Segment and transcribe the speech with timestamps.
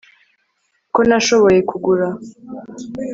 [0.93, 2.07] ko nashoboye kugura